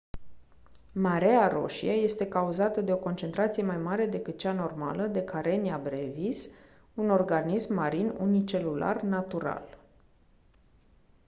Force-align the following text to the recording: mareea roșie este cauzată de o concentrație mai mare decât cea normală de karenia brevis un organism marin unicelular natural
mareea 0.93 1.47
roșie 1.47 1.91
este 1.91 2.25
cauzată 2.27 2.81
de 2.81 2.91
o 2.93 2.97
concentrație 2.97 3.63
mai 3.63 3.77
mare 3.77 4.05
decât 4.05 4.37
cea 4.37 4.51
normală 4.53 5.07
de 5.07 5.21
karenia 5.23 5.77
brevis 5.77 6.49
un 6.93 7.09
organism 7.09 7.73
marin 7.73 8.13
unicelular 8.19 9.01
natural 9.01 9.77